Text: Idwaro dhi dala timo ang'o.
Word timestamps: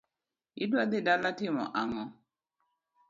Idwaro 0.63 0.89
dhi 0.91 0.99
dala 1.05 1.29
timo 1.39 1.63
ang'o. 1.81 2.03